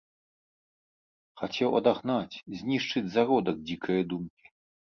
[1.41, 4.45] Хацеў адагнаць, знішчыць зародак дзікае думкі.